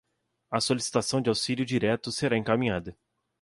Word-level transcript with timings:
A 0.49 0.59
solicitação 0.59 1.21
de 1.21 1.29
auxílio 1.29 1.63
direto 1.63 2.11
será 2.11 2.35
encaminhada 2.35 2.97